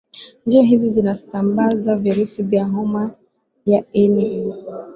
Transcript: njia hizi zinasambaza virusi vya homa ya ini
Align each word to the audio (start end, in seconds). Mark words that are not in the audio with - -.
njia 0.45 0.63
hizi 0.63 0.89
zinasambaza 0.89 1.95
virusi 1.95 2.43
vya 2.43 2.65
homa 2.65 3.11
ya 3.65 3.83
ini 3.93 4.53